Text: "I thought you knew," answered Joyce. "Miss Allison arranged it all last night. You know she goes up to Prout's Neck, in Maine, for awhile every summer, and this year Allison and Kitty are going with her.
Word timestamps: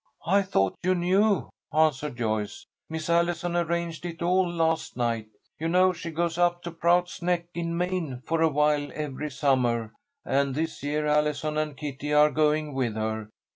"I 0.25 0.41
thought 0.41 0.73
you 0.81 0.95
knew," 0.95 1.51
answered 1.71 2.17
Joyce. 2.17 2.65
"Miss 2.89 3.07
Allison 3.07 3.55
arranged 3.55 4.03
it 4.03 4.23
all 4.23 4.49
last 4.51 4.97
night. 4.97 5.27
You 5.59 5.67
know 5.67 5.93
she 5.93 6.09
goes 6.09 6.39
up 6.39 6.63
to 6.63 6.71
Prout's 6.71 7.21
Neck, 7.21 7.45
in 7.53 7.77
Maine, 7.77 8.23
for 8.25 8.41
awhile 8.41 8.89
every 8.95 9.29
summer, 9.29 9.93
and 10.25 10.55
this 10.55 10.81
year 10.81 11.05
Allison 11.05 11.55
and 11.55 11.77
Kitty 11.77 12.11
are 12.13 12.31
going 12.31 12.73
with 12.73 12.95
her. 12.95 13.29